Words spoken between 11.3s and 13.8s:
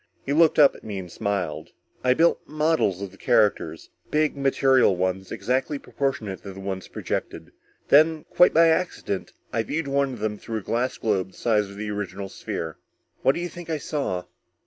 the size of the original sphere. What do you think I